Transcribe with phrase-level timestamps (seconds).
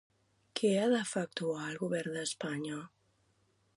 [0.59, 2.81] Què ha d'efectuar el govern d'Espanya?